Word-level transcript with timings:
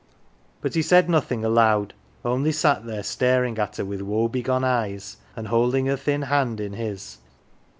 But 0.61 0.73
he 0.73 0.81
said 0.81 1.11
nothing 1.11 1.45
aloud, 1.45 1.93
only 2.25 2.51
sat 2.51 2.87
there 2.87 3.03
staring 3.03 3.59
at 3.59 3.75
her 3.77 3.85
with 3.85 4.01
woebegone 4.01 4.63
eyes, 4.63 5.17
and 5.35 5.49
holding 5.49 5.85
her 5.85 5.95
thin 5.95 6.23
hand 6.23 6.59
in 6.59 6.73
his. 6.73 7.19